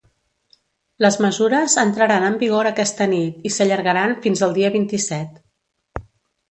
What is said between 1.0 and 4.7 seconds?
Les mesures entraran en vigor aquesta nit i s’allargaran fins al